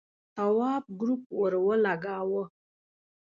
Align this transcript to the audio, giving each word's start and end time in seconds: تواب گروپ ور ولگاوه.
تواب 0.35 0.83
گروپ 0.99 1.23
ور 1.39 1.53
ولگاوه. 1.65 2.43